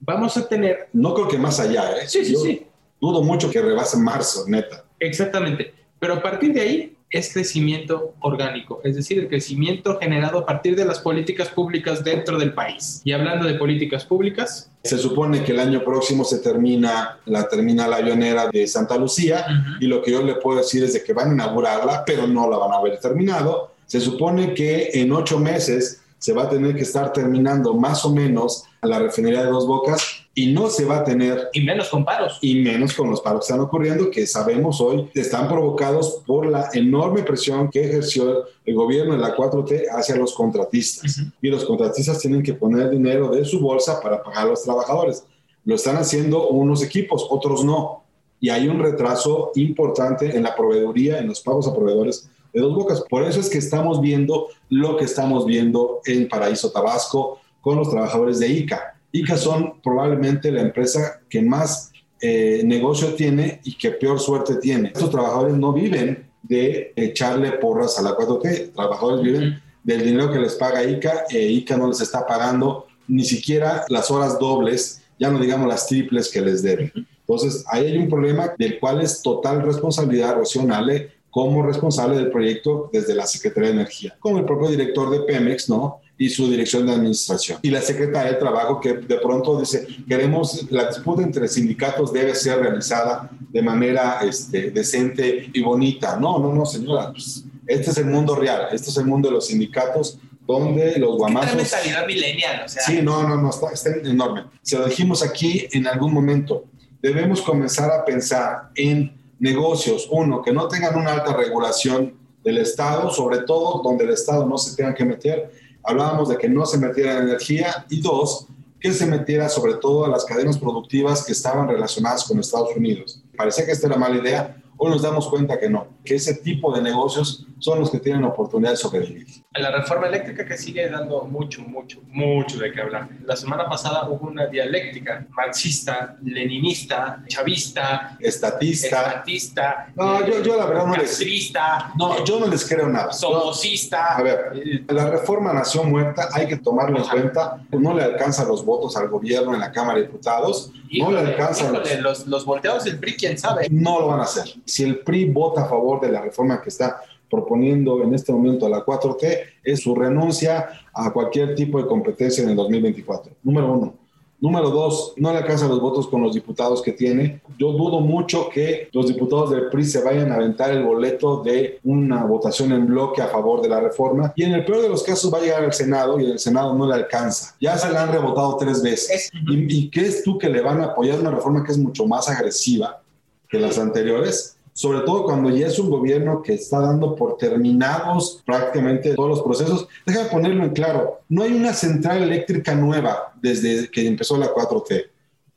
vamos 0.02 0.38
a 0.38 0.48
tener... 0.48 0.90
No 0.94 1.16
creo 1.16 1.28
que 1.28 1.40
más 1.40 1.60
allá, 1.60 1.98
¿eh? 1.98 2.08
Sí, 2.08 2.24
sí, 2.24 2.36
sí 2.36 2.68
dudo 3.02 3.24
mucho 3.24 3.50
que 3.50 3.62
rebase 3.62 3.98
marzo, 3.98 4.46
neta. 4.48 4.86
Exactamente. 5.00 5.74
Pero 6.00 6.14
a 6.14 6.22
partir 6.22 6.54
de 6.54 6.62
ahí 6.62 6.98
es 7.10 7.34
crecimiento 7.34 8.14
orgánico, 8.22 8.80
es 8.86 8.96
decir, 8.96 9.20
el 9.20 9.28
crecimiento 9.28 10.00
generado 10.00 10.40
a 10.40 10.46
partir 10.46 10.78
de 10.78 10.86
las 10.86 11.00
políticas 11.00 11.50
públicas 11.50 12.04
dentro 12.04 12.40
del 12.40 12.54
país. 12.54 13.02
Y 13.04 13.12
hablando 13.12 13.46
de 13.46 13.56
políticas 13.56 14.06
públicas. 14.06 14.72
Se 14.84 14.98
supone 14.98 15.44
que 15.44 15.52
el 15.52 15.60
año 15.60 15.84
próximo 15.84 16.24
se 16.24 16.40
termina 16.40 17.20
la 17.26 17.48
terminal 17.50 17.94
avionera 17.94 18.48
de 18.48 18.66
Santa 18.66 18.98
Lucía 18.98 19.46
y 19.82 19.88
lo 19.88 20.02
que 20.02 20.12
yo 20.12 20.24
le 20.24 20.36
puedo 20.36 20.60
decir 20.60 20.84
es 20.84 20.94
de 20.94 21.04
que 21.04 21.14
van 21.14 21.32
a 21.32 21.34
inaugurarla, 21.34 22.06
pero 22.06 22.26
no 22.26 22.50
la 22.50 22.58
van 22.58 22.72
a 22.72 22.78
haber 22.78 22.98
terminado. 23.00 23.74
Se 23.86 24.00
supone 24.00 24.54
que 24.54 24.90
en 24.94 25.12
ocho 25.12 25.38
meses 25.38 26.02
se 26.18 26.34
va 26.34 26.44
a 26.44 26.50
tener 26.50 26.76
que 26.76 26.84
estar 26.84 27.12
terminando 27.12 27.74
más 27.74 28.06
o 28.06 28.14
menos 28.14 28.64
la 28.82 29.00
refinería 29.00 29.44
de 29.44 29.52
Dos 29.52 29.68
Bocas 29.68 30.26
y 30.34 30.54
no 30.54 30.70
se 30.70 30.86
va 30.86 30.98
a 30.98 31.04
tener. 31.04 31.50
Y 31.54 31.62
menos 31.62 31.90
con 31.90 32.04
paros. 32.04 32.40
Y 32.42 32.56
menos 32.56 32.94
con 32.94 33.10
los 33.10 33.22
paros 33.22 33.42
que 33.42 33.52
están 33.52 33.60
ocurriendo, 33.60 34.10
que 34.10 34.26
sabemos 34.26 34.82
hoy 34.82 35.10
están 35.14 35.48
provocados 35.48 36.22
por 36.26 36.48
la 36.48 36.70
enorme 36.74 37.22
presión 37.22 37.70
que 37.70 37.84
ejerció 37.84 38.46
el 38.66 38.76
gobierno 38.76 39.14
de 39.14 39.20
la 39.20 39.36
4T 39.36 39.86
hacia 39.92 40.16
los 40.16 40.34
contratistas. 40.34 41.22
Y 41.42 41.50
los 41.50 41.66
contratistas 41.66 42.20
tienen 42.20 42.42
que 42.42 42.54
poner 42.54 42.90
dinero 42.90 43.30
de 43.30 43.46
su 43.46 43.60
bolsa 43.60 44.00
para 44.02 44.24
pagar 44.24 44.46
a 44.48 44.50
los 44.50 44.64
trabajadores. 44.64 45.26
Lo 45.64 45.76
están 45.76 45.98
haciendo 45.98 46.48
unos 46.48 46.82
equipos, 46.82 47.28
otros 47.30 47.64
no. 47.64 48.04
Y 48.40 48.50
hay 48.50 48.68
un 48.68 48.80
retraso 48.80 49.52
importante 49.56 50.36
en 50.36 50.42
la 50.42 50.56
proveeduría, 50.56 51.20
en 51.20 51.28
los 51.28 51.42
pagos 51.42 51.68
a 51.68 51.76
proveedores 51.76 52.28
de 52.52 52.62
dos 52.62 52.74
bocas. 52.74 53.04
Por 53.08 53.24
eso 53.24 53.40
es 53.40 53.50
que 53.50 53.60
estamos 53.60 54.02
viendo 54.02 54.48
lo 54.70 54.98
que 54.98 55.06
estamos 55.06 55.46
viendo 55.46 56.02
en 56.06 56.28
Paraíso 56.28 56.72
Tabasco 56.72 57.41
con 57.62 57.78
los 57.78 57.90
trabajadores 57.90 58.40
de 58.40 58.48
ICA 58.50 58.92
ICA 59.12 59.38
son 59.38 59.82
probablemente 59.82 60.52
la 60.52 60.62
empresa 60.62 61.22
que 61.30 61.42
más 61.42 61.92
eh, 62.22 62.62
negocio 62.64 63.14
tiene 63.16 63.60
y 63.64 63.76
que 63.76 63.92
peor 63.92 64.20
suerte 64.20 64.56
tiene. 64.56 64.90
Estos 64.90 65.10
trabajadores 65.10 65.56
no 65.56 65.74
viven 65.74 66.30
de 66.44 66.94
echarle 66.96 67.52
porras 67.54 67.98
a 68.00 68.02
la 68.02 68.16
4T, 68.16 68.74
trabajadores 68.74 69.24
viven 69.24 69.62
del 69.84 70.04
dinero 70.04 70.32
que 70.32 70.40
les 70.40 70.56
paga 70.56 70.84
ICA, 70.84 71.26
e 71.30 71.48
ICA 71.48 71.78
no 71.78 71.88
les 71.88 72.02
está 72.02 72.26
pagando 72.26 72.88
ni 73.08 73.26
siquiera 73.26 73.84
las 73.90 74.10
horas 74.12 74.40
dobles, 74.40 75.02
ya 75.20 75.30
no 75.30 75.40
digamos 75.40 75.68
las 75.68 75.88
triples 75.88 76.30
que 76.30 76.42
les 76.42 76.62
deben. 76.62 76.92
Entonces, 76.96 77.64
ahí 77.68 77.88
hay 77.88 77.98
un 77.98 78.10
problema 78.10 78.54
del 78.58 78.80
cual 78.80 79.02
es 79.02 79.22
total 79.22 79.64
responsabilidad 79.64 80.36
Rocionale 80.36 81.12
como 81.30 81.64
responsable 81.64 82.18
del 82.18 82.30
proyecto 82.30 82.90
desde 82.92 83.16
la 83.16 83.26
Secretaría 83.26 83.70
de 83.70 83.76
Energía, 83.76 84.16
como 84.20 84.38
el 84.38 84.46
propio 84.46 84.70
director 84.70 85.10
de 85.10 85.22
Pemex, 85.22 85.70
¿no? 85.70 86.01
Y 86.22 86.30
su 86.30 86.48
dirección 86.52 86.86
de 86.86 86.94
administración. 86.94 87.58
Y 87.64 87.72
la 87.72 87.82
secretaria 87.82 88.34
de 88.34 88.38
Trabajo 88.38 88.80
que 88.80 88.94
de 88.94 89.16
pronto 89.16 89.60
dice, 89.60 89.88
queremos, 90.08 90.68
la 90.70 90.86
disputa 90.86 91.24
entre 91.24 91.48
sindicatos 91.48 92.14
debe 92.14 92.36
ser 92.36 92.60
realizada 92.60 93.28
de 93.50 93.62
manera 93.64 94.20
este, 94.22 94.70
decente 94.70 95.50
y 95.52 95.62
bonita. 95.64 96.18
No, 96.18 96.38
no, 96.38 96.54
no, 96.54 96.64
señora, 96.64 97.12
pues, 97.12 97.44
este 97.66 97.90
es 97.90 97.98
el 97.98 98.06
mundo 98.06 98.36
real, 98.36 98.68
este 98.72 98.92
es 98.92 98.98
el 98.98 99.06
mundo 99.06 99.30
de 99.30 99.34
los 99.34 99.48
sindicatos 99.48 100.20
donde 100.46 101.00
los 101.00 101.18
guamazos... 101.18 101.60
Es 101.60 101.72
mentalidad 101.72 102.06
millennial, 102.06 102.66
o 102.66 102.70
sea... 102.70 102.84
Sí, 102.84 103.00
no, 103.02 103.28
no, 103.28 103.42
no, 103.42 103.50
está, 103.50 103.72
está 103.72 103.90
enorme. 103.90 104.46
Se 104.62 104.78
lo 104.78 104.86
dijimos 104.86 105.24
aquí 105.24 105.68
en 105.72 105.88
algún 105.88 106.14
momento. 106.14 106.66
Debemos 107.02 107.42
comenzar 107.42 107.90
a 107.90 108.06
pensar 108.06 108.70
en 108.76 109.12
negocios, 109.40 110.08
uno, 110.12 110.44
que 110.44 110.54
no 110.54 110.68
tengan 110.68 110.96
una 111.00 111.14
alta 111.14 111.34
regulación 111.34 112.14
del 112.44 112.60
Estado, 112.60 113.10
sobre 113.10 113.40
todo 113.40 113.82
donde 113.84 114.04
el 114.04 114.12
Estado 114.12 114.46
no 114.46 114.60
se 114.60 114.76
tenga 114.76 114.94
que 114.94 115.06
meter, 115.06 115.52
hablábamos 115.84 116.30
de 116.30 116.38
que 116.38 116.50
no 116.50 116.66
se 116.66 116.78
metiera 116.78 117.18
en 117.18 117.24
energía 117.24 117.86
y 117.90 118.02
dos, 118.02 118.48
que 118.80 118.92
se 118.94 119.06
metiera 119.06 119.48
sobre 119.50 119.76
todo 119.76 120.06
a 120.06 120.10
las 120.10 120.26
cadenas 120.26 120.58
productivas 120.58 121.24
que 121.24 121.34
estaban 121.34 121.68
relacionadas 121.68 122.24
con 122.24 122.40
Estados 122.40 122.76
Unidos. 122.76 123.22
Parecía 123.38 123.66
que 123.66 123.72
esta 123.72 123.88
era 123.88 123.98
mala 123.98 124.18
idea, 124.18 124.61
hoy 124.84 124.90
nos 124.90 125.04
damos 125.04 125.28
cuenta 125.28 125.60
que 125.60 125.70
no, 125.70 125.86
que 126.04 126.16
ese 126.16 126.34
tipo 126.34 126.74
de 126.76 126.82
negocios 126.82 127.46
son 127.60 127.80
los 127.80 127.92
que 127.92 128.00
tienen 128.00 128.24
oportunidad 128.24 128.72
de 128.72 128.78
sobrevivir. 128.78 129.28
La 129.54 129.70
reforma 129.70 130.08
eléctrica 130.08 130.44
que 130.44 130.58
sigue 130.58 130.90
dando 130.90 131.22
mucho, 131.26 131.62
mucho, 131.62 132.02
mucho 132.08 132.58
de 132.58 132.72
qué 132.72 132.82
hablar. 132.82 133.08
La 133.24 133.36
semana 133.36 133.70
pasada 133.70 134.10
hubo 134.10 134.28
una 134.28 134.48
dialéctica 134.48 135.28
marxista, 135.30 136.18
leninista, 136.24 137.24
chavista, 137.28 138.18
estatista. 138.20 138.88
estatista 138.88 139.92
no, 139.96 140.26
yo, 140.26 140.42
yo 140.42 140.58
la 140.58 140.66
verdad 140.66 140.88
no 140.88 140.96
les... 140.96 141.54
No, 141.96 142.26
yo 142.26 142.40
no 142.40 142.48
les 142.48 142.68
creo 142.68 142.90
nada. 142.90 143.14
Somocista. 143.14 144.18
A 144.18 144.24
ver, 144.24 144.84
la 144.90 145.12
reforma 145.12 145.54
nació 145.54 145.84
muerta, 145.84 146.30
hay 146.34 146.48
que 146.48 146.58
tomarlo 146.58 146.98
en 146.98 147.04
cuenta. 147.04 147.64
No 147.72 147.94
le 147.94 148.04
alcanzan 148.04 148.48
los 148.48 148.66
votos 148.66 148.98
al 148.98 149.10
gobierno 149.10 149.54
en 149.54 149.60
la 149.60 149.72
Cámara 149.72 150.00
de 150.00 150.08
Diputados. 150.08 150.72
No 151.00 151.12
le 151.12 151.20
alcanzan 151.20 151.74
los... 152.02 152.28
los... 152.28 152.46
volteados 152.46 152.84
del 152.84 153.00
PRI, 153.00 153.16
quién 153.16 153.38
sabe. 153.38 153.68
No 153.70 154.00
lo 154.00 154.08
van 154.08 154.20
a 154.20 154.24
hacer. 154.24 154.54
Si 154.66 154.84
el 154.84 155.00
PRI 155.00 155.26
vota 155.26 155.64
a 155.64 155.70
favor 155.70 156.02
de 156.02 156.12
la 156.12 156.22
reforma 156.22 156.62
que 156.62 156.70
está 156.70 157.02
proponiendo 157.30 158.04
en 158.04 158.14
este 158.14 158.32
momento 158.34 158.66
a 158.66 158.70
la 158.70 158.86
4T 158.86 159.40
es 159.64 159.82
su 159.82 159.96
renuncia 159.96 160.70
a 160.94 161.12
cualquier 161.12 161.56
tipo 161.56 161.82
de 161.82 161.88
competencia 161.88 162.44
en 162.44 162.50
el 162.50 162.56
2024. 162.58 163.32
Número 163.44 163.72
uno. 163.72 164.01
Número 164.42 164.72
dos, 164.72 165.14
no 165.18 165.32
le 165.32 165.38
alcanza 165.38 165.68
los 165.68 165.80
votos 165.80 166.08
con 166.08 166.24
los 166.24 166.34
diputados 166.34 166.82
que 166.82 166.94
tiene. 166.94 167.42
Yo 167.60 167.74
dudo 167.74 168.00
mucho 168.00 168.50
que 168.50 168.90
los 168.92 169.08
diputados 169.08 169.52
del 169.52 169.70
PRI 169.70 169.86
se 169.86 170.02
vayan 170.02 170.32
a 170.32 170.36
aventar 170.36 170.72
el 170.72 170.84
boleto 170.84 171.44
de 171.44 171.80
una 171.84 172.24
votación 172.24 172.72
en 172.72 172.88
bloque 172.88 173.22
a 173.22 173.28
favor 173.28 173.62
de 173.62 173.70
la 173.70 173.80
reforma. 173.80 174.34
Y 174.36 174.44
en 174.44 174.54
el 174.54 174.66
peor 174.66 174.82
de 174.82 174.90
los 174.90 175.04
casos 175.04 175.32
va 175.32 175.38
a 175.38 175.42
llegar 175.42 175.64
al 175.64 175.74
Senado 175.74 176.20
y 176.20 176.26
el 176.26 176.40
Senado 176.40 176.74
no 176.74 176.88
le 176.88 176.96
alcanza. 176.96 177.56
Ya 177.62 177.78
se 177.78 177.92
la 177.92 178.02
han 178.02 178.12
rebotado 178.12 178.58
tres 178.58 178.82
veces. 178.82 179.30
¿Y, 179.32 179.78
¿Y 179.78 179.92
crees 179.92 180.24
tú 180.24 180.40
que 180.40 180.50
le 180.50 180.62
van 180.62 180.82
a 180.82 180.86
apoyar 180.86 181.20
una 181.20 181.30
reforma 181.30 181.64
que 181.64 181.74
es 181.74 181.78
mucho 181.78 182.08
más 182.08 182.28
agresiva 182.28 183.00
que 183.48 183.60
las 183.60 183.78
anteriores? 183.78 184.58
Sobre 184.74 185.02
todo 185.02 185.26
cuando 185.26 185.50
ya 185.50 185.68
es 185.68 185.78
un 185.80 185.90
gobierno 185.90 186.42
que 186.42 186.54
está 186.54 186.80
dando 186.80 187.16
por 187.16 187.38
terminados 187.38 188.42
prácticamente 188.46 189.14
todos 189.16 189.30
los 189.30 189.42
procesos. 189.42 189.88
Déjame 190.06 190.30
ponerlo 190.30 190.64
en 190.64 190.72
claro, 190.72 191.22
no 191.30 191.44
hay 191.44 191.54
una 191.54 191.74
central 191.74 192.24
eléctrica 192.24 192.74
nueva 192.76 193.34
desde 193.42 193.90
que 193.90 194.08
empezó 194.08 194.38
la 194.38 194.54
4T. 194.54 195.08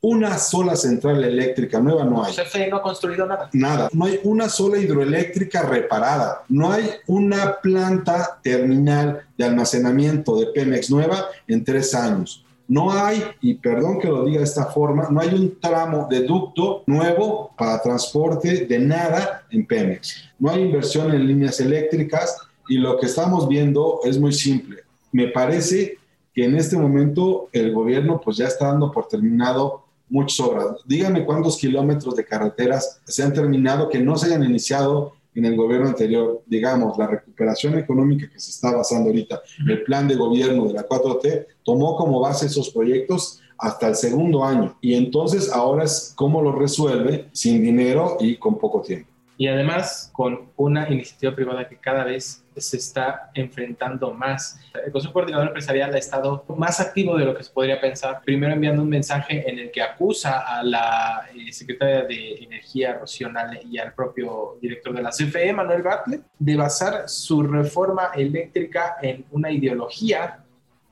Una 0.01 0.37
sola 0.37 0.75
central 0.75 1.23
eléctrica 1.23 1.79
nueva 1.79 2.03
no 2.03 2.23
hay. 2.23 2.35
CFE 2.35 2.69
no 2.69 2.77
ha 2.77 2.81
construido 2.83 3.25
nada. 3.25 3.49
Nada. 3.53 3.89
No 3.91 4.05
hay 4.05 4.19
una 4.23 4.49
sola 4.49 4.77
hidroeléctrica 4.77 5.63
reparada. 5.63 6.43
No 6.47 6.71
hay 6.71 6.91
una 7.07 7.59
planta 7.59 8.39
terminal 8.43 9.25
de 9.35 9.45
almacenamiento 9.45 10.39
de 10.39 10.47
Pemex 10.47 10.91
nueva 10.91 11.25
en 11.47 11.63
tres 11.63 11.95
años. 11.95 12.44
No 12.67 12.91
hay, 12.91 13.23
y 13.41 13.55
perdón 13.55 13.99
que 13.99 14.07
lo 14.07 14.25
diga 14.25 14.39
de 14.39 14.45
esta 14.45 14.65
forma, 14.65 15.07
no 15.11 15.21
hay 15.21 15.33
un 15.33 15.59
tramo 15.59 16.07
de 16.09 16.21
ducto 16.21 16.83
nuevo 16.87 17.51
para 17.57 17.81
transporte 17.81 18.65
de 18.65 18.79
nada 18.79 19.43
en 19.51 19.67
Pemex. 19.67 20.23
No 20.39 20.49
hay 20.49 20.63
inversión 20.63 21.13
en 21.13 21.27
líneas 21.27 21.59
eléctricas 21.59 22.37
y 22.67 22.77
lo 22.77 22.97
que 22.97 23.05
estamos 23.05 23.47
viendo 23.47 23.99
es 24.03 24.19
muy 24.19 24.33
simple. 24.33 24.77
Me 25.11 25.27
parece 25.27 25.99
que 26.33 26.45
en 26.45 26.55
este 26.55 26.75
momento 26.75 27.49
el 27.51 27.71
gobierno 27.71 28.19
pues 28.19 28.37
ya 28.37 28.47
está 28.47 28.67
dando 28.67 28.91
por 28.91 29.07
terminado 29.07 29.85
muchas 30.09 30.39
obras. 30.39 30.65
Díganme 30.85 31.23
cuántos 31.23 31.57
kilómetros 31.57 32.15
de 32.15 32.25
carreteras 32.25 32.99
se 33.05 33.23
han 33.23 33.33
terminado 33.33 33.89
que 33.89 33.99
no 33.99 34.17
se 34.17 34.27
hayan 34.27 34.43
iniciado 34.43 35.13
en 35.35 35.45
el 35.45 35.55
gobierno 35.55 35.87
anterior, 35.87 36.41
digamos, 36.45 36.97
la 36.97 37.07
recuperación 37.07 37.77
económica 37.77 38.29
que 38.31 38.39
se 38.39 38.51
está 38.51 38.75
basando 38.75 39.09
ahorita, 39.09 39.41
el 39.67 39.83
plan 39.83 40.07
de 40.07 40.15
gobierno 40.15 40.65
de 40.65 40.73
la 40.73 40.87
4T, 40.87 41.45
tomó 41.63 41.95
como 41.95 42.19
base 42.21 42.47
esos 42.47 42.69
proyectos 42.69 43.41
hasta 43.57 43.87
el 43.87 43.95
segundo 43.95 44.43
año. 44.43 44.77
Y 44.81 44.95
entonces 44.95 45.51
ahora 45.51 45.83
es 45.83 46.13
cómo 46.15 46.41
lo 46.41 46.53
resuelve 46.53 47.29
sin 47.33 47.61
dinero 47.63 48.17
y 48.19 48.37
con 48.37 48.57
poco 48.57 48.81
tiempo 48.81 49.14
y 49.37 49.47
además 49.47 50.09
con 50.13 50.49
una 50.55 50.89
iniciativa 50.89 51.35
privada 51.35 51.67
que 51.67 51.77
cada 51.77 52.03
vez 52.03 52.45
se 52.55 52.77
está 52.77 53.31
enfrentando 53.33 54.13
más. 54.13 54.59
El 54.85 54.91
Consejo 54.91 55.13
Coordinador 55.13 55.47
Empresarial 55.47 55.93
ha 55.93 55.97
estado 55.97 56.45
más 56.55 56.79
activo 56.79 57.17
de 57.17 57.25
lo 57.25 57.35
que 57.35 57.43
se 57.43 57.51
podría 57.51 57.81
pensar, 57.81 58.21
primero 58.23 58.53
enviando 58.53 58.81
un 58.81 58.89
mensaje 58.89 59.49
en 59.49 59.59
el 59.59 59.71
que 59.71 59.81
acusa 59.81 60.39
a 60.39 60.63
la 60.63 61.27
eh, 61.35 61.51
secretaria 61.51 62.03
de 62.03 62.35
Energía, 62.35 62.93
Rocío 62.93 63.29
y 63.69 63.77
al 63.77 63.93
propio 63.93 64.57
director 64.61 64.93
de 64.93 65.01
la 65.01 65.09
CFE, 65.09 65.51
Manuel 65.51 65.81
Bartlett, 65.81 66.21
de 66.39 66.55
basar 66.55 67.09
su 67.09 67.43
reforma 67.43 68.11
eléctrica 68.15 68.95
en 69.01 69.25
una 69.31 69.51
ideología 69.51 70.44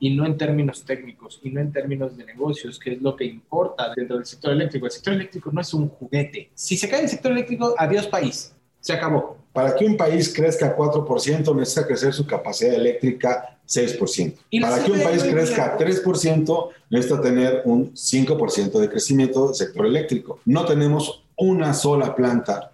y 0.04 0.10
no 0.10 0.26
en 0.26 0.36
términos 0.36 0.84
técnicos 0.84 1.40
y 1.42 1.48
no 1.48 1.62
en 1.62 1.72
términos 1.72 2.14
de 2.14 2.26
negocios, 2.26 2.78
que 2.78 2.92
es 2.92 3.00
lo 3.00 3.16
que 3.16 3.24
importa 3.24 3.90
dentro 3.96 4.16
del 4.16 4.26
sector 4.26 4.52
eléctrico. 4.52 4.84
El 4.84 4.92
sector 4.92 5.14
eléctrico 5.14 5.50
no 5.50 5.62
es 5.62 5.72
un 5.72 5.88
juguete. 5.88 6.50
Si 6.54 6.76
se 6.76 6.90
cae 6.90 7.04
el 7.04 7.08
sector 7.08 7.32
eléctrico, 7.32 7.74
adiós 7.78 8.06
país. 8.08 8.54
Se 8.80 8.92
acabó. 8.92 9.38
Para 9.54 9.74
que 9.74 9.86
un 9.86 9.96
país 9.96 10.30
crezca 10.30 10.76
4%, 10.76 11.56
necesita 11.56 11.86
crecer 11.86 12.12
su 12.12 12.26
capacidad 12.26 12.74
eléctrica 12.74 13.58
6%. 13.66 14.34
Para 14.60 14.84
que 14.84 14.92
un 14.92 15.02
país 15.02 15.24
crezca 15.24 15.78
3%, 15.78 16.68
necesita 16.90 17.22
tener 17.22 17.62
un 17.64 17.94
5% 17.94 18.78
de 18.78 18.90
crecimiento 18.90 19.46
del 19.46 19.54
sector 19.54 19.86
eléctrico. 19.86 20.38
No 20.44 20.66
tenemos 20.66 21.24
una 21.34 21.72
sola 21.72 22.14
planta. 22.14 22.72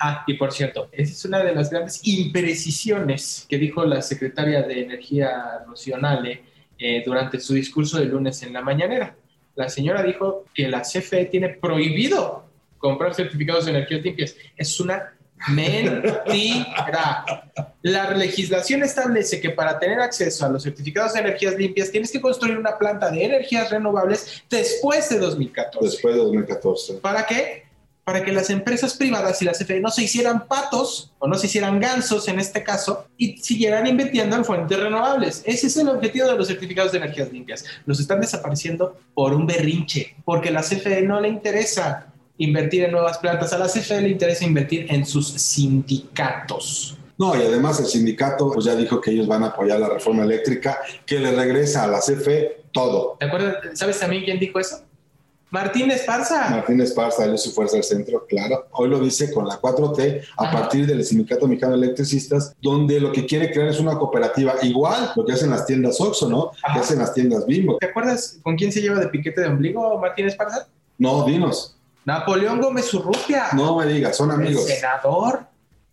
Ah, 0.00 0.24
y 0.26 0.34
por 0.34 0.50
cierto, 0.50 0.88
esa 0.90 1.12
es 1.12 1.24
una 1.26 1.44
de 1.44 1.54
las 1.54 1.68
grandes 1.68 2.00
imprecisiones 2.04 3.44
que 3.46 3.58
dijo 3.58 3.84
la 3.84 4.00
secretaria 4.00 4.62
de 4.62 4.80
Energía 4.80 5.62
Rocionale 5.66 6.53
eh, 6.78 7.02
durante 7.04 7.40
su 7.40 7.54
discurso 7.54 7.98
de 7.98 8.06
lunes 8.06 8.42
en 8.42 8.52
la 8.52 8.62
mañanera. 8.62 9.16
La 9.54 9.68
señora 9.68 10.02
dijo 10.02 10.44
que 10.54 10.68
la 10.68 10.82
CFE 10.82 11.26
tiene 11.26 11.50
prohibido 11.50 12.44
comprar 12.78 13.14
certificados 13.14 13.64
de 13.64 13.70
energías 13.70 14.02
limpias. 14.02 14.36
Es 14.56 14.80
una 14.80 15.14
Mentira. 15.48 17.24
La 17.82 18.10
legislación 18.12 18.82
establece 18.82 19.40
que 19.40 19.50
para 19.50 19.78
tener 19.78 20.00
acceso 20.00 20.46
a 20.46 20.48
los 20.48 20.62
certificados 20.62 21.12
de 21.12 21.20
energías 21.20 21.54
limpias 21.56 21.90
tienes 21.90 22.10
que 22.10 22.20
construir 22.20 22.56
una 22.56 22.78
planta 22.78 23.10
de 23.10 23.24
energías 23.24 23.70
renovables 23.70 24.42
después 24.48 25.08
de 25.10 25.18
2014. 25.18 25.86
Después 25.86 26.14
de 26.14 26.20
2014. 26.22 26.94
¿Para 26.94 27.26
qué? 27.26 27.64
Para 28.04 28.24
que 28.24 28.32
las 28.32 28.48
empresas 28.50 28.94
privadas 28.94 29.40
y 29.42 29.44
las 29.44 29.58
CFE 29.58 29.80
no 29.80 29.90
se 29.90 30.02
hicieran 30.02 30.46
patos 30.46 31.12
o 31.18 31.28
no 31.28 31.34
se 31.34 31.46
hicieran 31.46 31.78
gansos 31.78 32.26
en 32.28 32.38
este 32.38 32.62
caso 32.62 33.03
y 33.16 33.36
siguieran 33.38 33.86
invirtiendo 33.86 34.36
en 34.36 34.44
fuentes 34.44 34.78
renovables. 34.78 35.42
Ese 35.44 35.68
es 35.68 35.76
el 35.76 35.88
objetivo 35.88 36.28
de 36.28 36.36
los 36.36 36.48
certificados 36.48 36.92
de 36.92 36.98
energías 36.98 37.32
limpias. 37.32 37.64
Los 37.86 38.00
están 38.00 38.20
desapareciendo 38.20 38.96
por 39.14 39.34
un 39.34 39.46
berrinche, 39.46 40.16
porque 40.24 40.48
a 40.48 40.52
la 40.52 40.62
CFE 40.62 41.02
no 41.02 41.20
le 41.20 41.28
interesa 41.28 42.12
invertir 42.38 42.84
en 42.84 42.92
nuevas 42.92 43.18
plantas. 43.18 43.52
A 43.52 43.58
la 43.58 43.66
CFE 43.66 44.00
le 44.00 44.08
interesa 44.08 44.44
invertir 44.44 44.86
en 44.90 45.06
sus 45.06 45.28
sindicatos. 45.28 46.96
No, 47.16 47.36
y 47.36 47.42
además 47.42 47.78
el 47.78 47.86
sindicato 47.86 48.50
pues 48.52 48.66
ya 48.66 48.74
dijo 48.74 49.00
que 49.00 49.12
ellos 49.12 49.28
van 49.28 49.44
a 49.44 49.48
apoyar 49.48 49.78
la 49.78 49.88
reforma 49.88 50.24
eléctrica, 50.24 50.78
que 51.06 51.20
le 51.20 51.30
regresa 51.30 51.84
a 51.84 51.86
la 51.86 52.00
CFE 52.00 52.64
todo. 52.72 53.16
¿De 53.20 53.26
acuerdo? 53.26 53.52
¿Sabes 53.74 54.00
también 54.00 54.24
quién 54.24 54.40
dijo 54.40 54.58
eso? 54.58 54.82
Martín 55.54 55.88
Esparza. 55.92 56.50
Martín 56.50 56.80
Esparza, 56.80 57.24
él 57.24 57.34
es 57.34 57.44
su 57.44 57.52
fuerza 57.52 57.76
del 57.76 57.84
centro, 57.84 58.26
claro. 58.26 58.66
Hoy 58.72 58.88
lo 58.88 58.98
dice 58.98 59.32
con 59.32 59.46
la 59.46 59.60
4T 59.60 60.26
a 60.36 60.50
partir 60.50 60.84
del 60.84 61.04
Sindicato 61.04 61.46
Mexicano 61.46 61.76
de 61.76 61.84
Electricistas, 61.84 62.56
donde 62.60 62.98
lo 62.98 63.12
que 63.12 63.24
quiere 63.24 63.52
crear 63.52 63.68
es 63.68 63.78
una 63.78 63.96
cooperativa 63.96 64.54
igual 64.62 65.12
lo 65.14 65.24
que 65.24 65.32
hacen 65.32 65.50
las 65.50 65.64
tiendas 65.64 66.00
Oxxo, 66.00 66.28
¿no? 66.28 66.50
Que 66.72 66.80
hacen 66.80 66.98
las 66.98 67.14
tiendas 67.14 67.46
Bimbo. 67.46 67.78
¿Te 67.78 67.86
acuerdas 67.86 68.40
con 68.42 68.56
quién 68.56 68.72
se 68.72 68.82
lleva 68.82 68.98
de 68.98 69.06
piquete 69.06 69.42
de 69.42 69.46
ombligo 69.46 69.96
Martín 70.00 70.26
Esparza? 70.26 70.66
No, 70.98 71.24
dinos. 71.24 71.76
Napoleón 72.04 72.60
Gómez 72.60 72.92
Urrutia. 72.92 73.50
No 73.52 73.78
me 73.78 73.86
digas, 73.86 74.16
son 74.16 74.32
amigos. 74.32 74.68
El 74.68 74.74
senador, 74.74 75.46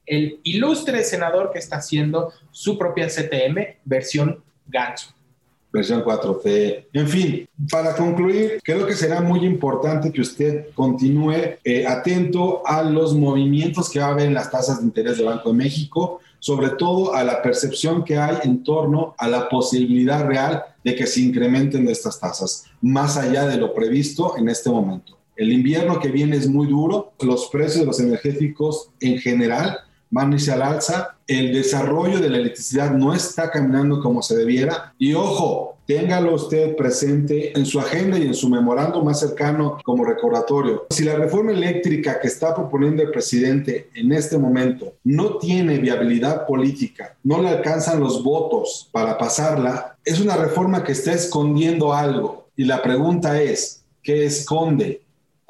el 0.07 0.39
ilustre 0.41 1.03
senador 1.03 1.51
que 1.53 1.59
está 1.59 1.75
haciendo 1.75 2.33
su 2.49 2.79
propia 2.79 3.09
CTM 3.09 3.77
versión 3.85 4.43
ganso. 4.65 5.13
Versión 5.71 6.03
4T. 6.03 6.87
En 6.93 7.07
fin, 7.07 7.47
para 7.69 7.95
concluir, 7.95 8.59
creo 8.63 8.85
que 8.85 8.93
será 8.93 9.21
muy 9.21 9.45
importante 9.45 10.11
que 10.11 10.21
usted 10.21 10.67
continúe 10.73 11.57
eh, 11.63 11.85
atento 11.87 12.61
a 12.65 12.83
los 12.83 13.15
movimientos 13.15 13.89
que 13.89 13.99
va 13.99 14.07
a 14.07 14.11
haber 14.11 14.27
en 14.27 14.33
las 14.33 14.51
tasas 14.51 14.79
de 14.79 14.85
interés 14.85 15.17
del 15.17 15.27
Banco 15.27 15.49
de 15.49 15.55
México, 15.55 16.19
sobre 16.39 16.71
todo 16.71 17.13
a 17.13 17.23
la 17.23 17.41
percepción 17.41 18.03
que 18.03 18.17
hay 18.17 18.37
en 18.43 18.63
torno 18.63 19.15
a 19.17 19.27
la 19.27 19.47
posibilidad 19.47 20.25
real 20.25 20.63
de 20.83 20.95
que 20.95 21.07
se 21.07 21.21
incrementen 21.21 21.87
estas 21.87 22.19
tasas, 22.19 22.65
más 22.81 23.15
allá 23.15 23.45
de 23.45 23.57
lo 23.57 23.73
previsto 23.73 24.35
en 24.37 24.49
este 24.49 24.69
momento. 24.69 25.17
El 25.35 25.53
invierno 25.53 25.99
que 25.99 26.09
viene 26.09 26.35
es 26.35 26.47
muy 26.47 26.67
duro, 26.67 27.13
los 27.21 27.47
precios 27.47 27.79
de 27.79 27.85
los 27.85 27.99
energéticos 27.99 28.89
en 28.99 29.17
general 29.19 29.79
van 30.11 30.33
a 30.33 30.53
al 30.53 30.61
alza, 30.61 31.15
el 31.25 31.53
desarrollo 31.53 32.19
de 32.19 32.29
la 32.29 32.37
electricidad 32.37 32.91
no 32.91 33.13
está 33.13 33.49
caminando 33.49 34.01
como 34.01 34.21
se 34.21 34.35
debiera 34.35 34.93
y 34.99 35.13
ojo, 35.13 35.77
téngalo 35.87 36.35
usted 36.35 36.75
presente 36.75 37.57
en 37.57 37.65
su 37.65 37.79
agenda 37.79 38.19
y 38.19 38.23
en 38.23 38.33
su 38.33 38.49
memorando 38.49 39.01
más 39.03 39.21
cercano 39.21 39.77
como 39.83 40.03
recordatorio. 40.03 40.85
Si 40.89 41.03
la 41.03 41.15
reforma 41.15 41.53
eléctrica 41.53 42.19
que 42.19 42.27
está 42.27 42.53
proponiendo 42.53 43.01
el 43.01 43.11
presidente 43.11 43.89
en 43.95 44.11
este 44.11 44.37
momento 44.37 44.93
no 45.05 45.37
tiene 45.37 45.79
viabilidad 45.79 46.45
política, 46.45 47.15
no 47.23 47.41
le 47.41 47.49
alcanzan 47.49 48.01
los 48.01 48.21
votos 48.23 48.89
para 48.91 49.17
pasarla, 49.17 49.95
es 50.03 50.19
una 50.19 50.35
reforma 50.35 50.83
que 50.83 50.91
está 50.91 51.13
escondiendo 51.13 51.93
algo 51.93 52.49
y 52.57 52.65
la 52.65 52.81
pregunta 52.81 53.41
es, 53.41 53.83
¿qué 54.03 54.25
esconde? 54.25 55.01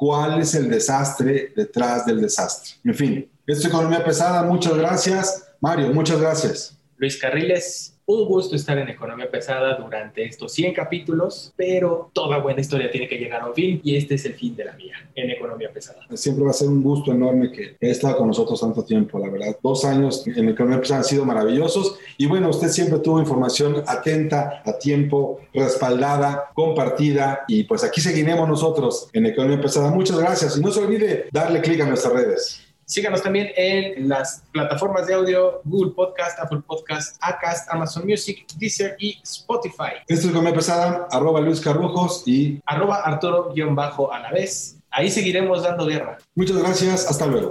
cuál 0.02 0.42
es 0.42 0.56
el 0.56 0.68
desastre 0.68 1.54
detrás 1.56 2.08
del 2.08 2.22
desastre. 2.22 2.72
En 2.84 2.96
fin, 2.96 3.30
esto 3.48 3.62
es 3.62 3.66
Economía 3.66 4.04
Pesada. 4.04 4.44
Muchas 4.44 4.78
gracias. 4.78 5.48
Mario, 5.60 5.94
muchas 5.94 6.20
gracias. 6.20 6.78
Luis 6.98 7.18
Carriles, 7.18 7.98
un 8.06 8.26
gusto 8.26 8.56
estar 8.56 8.78
en 8.78 8.90
Economía 8.90 9.30
Pesada 9.30 9.76
durante 9.76 10.24
estos 10.24 10.54
100 10.54 10.74
capítulos, 10.74 11.54
pero 11.56 12.12
toda 12.14 12.38
buena 12.40 12.62
historia 12.62 12.92
tiene 12.92 13.08
que 13.08 13.18
llegar 13.18 13.42
a 13.42 13.48
un 13.48 13.56
fin 13.56 13.82
y 13.84 13.96
este 13.96 14.16
es 14.16 14.26
el 14.26 14.34
fin 14.36 14.56
de 14.56 14.66
la 14.66 14.74
mía 14.74 14.94
en 15.16 15.32
Economía 15.32 15.72
Pesada. 15.74 16.06
Siempre 16.14 16.44
va 16.44 16.52
a 16.52 16.54
ser 16.54 16.68
un 16.68 16.84
gusto 16.84 17.12
enorme 17.12 17.52
que 17.52 17.78
he 17.80 17.90
estado 17.90 18.18
con 18.18 18.28
nosotros 18.28 18.60
tanto 18.60 18.84
tiempo, 18.84 19.18
la 19.18 19.30
verdad. 19.30 19.58
Dos 19.64 19.86
años 19.86 20.28
en 20.28 20.50
Economía 20.50 20.80
Pesada 20.80 21.00
han 21.00 21.06
sido 21.06 21.26
maravillosos 21.26 21.98
y 22.18 22.26
bueno, 22.28 22.50
usted 22.50 22.68
siempre 22.68 23.00
tuvo 23.00 23.20
información 23.20 23.84
atenta, 23.88 24.62
a 24.66 24.78
tiempo, 24.78 25.40
respaldada, 25.54 26.52
compartida 26.54 27.46
y 27.48 27.64
pues 27.64 27.84
aquí 27.84 28.02
seguiremos 28.02 28.48
nosotros 28.48 29.10
en 29.14 29.26
Economía 29.26 29.62
Pesada. 29.62 29.90
Muchas 29.90 30.20
gracias 30.20 30.58
y 30.58 30.62
no 30.62 30.72
se 30.72 30.82
olvide 30.82 31.30
darle 31.32 31.62
clic 31.62 31.82
a 31.82 31.88
nuestras 31.88 32.14
redes. 32.14 32.71
Síganos 32.92 33.24
también 33.24 33.52
en 33.56 34.10
las 34.10 34.44
plataformas 34.52 35.08
de 35.08 35.14
audio 35.14 35.62
Google 35.64 35.94
Podcast, 35.94 36.38
Apple 36.42 36.60
Podcast, 36.68 37.16
Acast, 37.22 37.72
Amazon 37.72 38.06
Music, 38.06 38.46
Deezer 38.58 38.98
y 39.00 39.18
Spotify. 39.24 40.04
Esto 40.10 40.28
es 40.28 40.34
Comida 40.34 40.54
Pesada, 40.54 41.08
arroba 41.10 41.40
Luis 41.40 41.62
Carrujos 41.62 42.24
y 42.26 42.60
arroba 42.66 42.98
Arturo-a 42.98 44.20
la 44.20 44.32
vez. 44.34 44.78
Ahí 44.90 45.10
seguiremos 45.10 45.64
dando 45.64 45.86
guerra. 45.86 46.18
Muchas 46.36 46.58
gracias, 46.58 47.08
hasta 47.08 47.28
luego. 47.28 47.48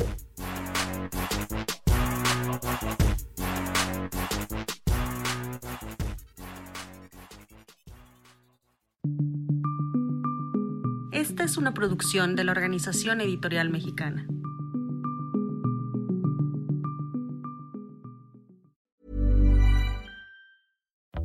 Esta 11.13 11.45
es 11.45 11.57
una 11.57 11.73
producción 11.73 12.37
de 12.37 12.45
la 12.45 12.53
Organización 12.53 13.23
Editorial 13.23 13.71
Mexicana. 13.71 14.27